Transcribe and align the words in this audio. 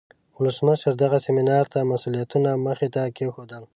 ولسمشر 0.39 0.91
دغه 1.03 1.17
سیمینار 1.25 1.65
ته 1.73 1.79
مسئولیتونه 1.91 2.49
مخې 2.65 2.87
ته 2.95 3.01
کیښودل. 3.15 3.63